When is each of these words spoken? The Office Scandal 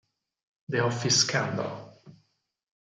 The 0.69 0.83
Office 0.83 1.15
Scandal 1.21 1.93